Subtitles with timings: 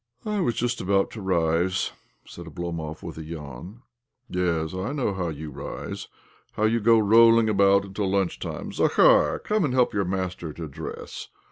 [0.25, 1.91] "I was just about to rise,"
[2.25, 3.83] said Oblomov with a yawn."
[4.31, 6.07] Yes;/ know how you rise—
[6.53, 10.53] how you go rolling about until lunch time I Zakhar, come and help your master
[10.53, 11.27] to dress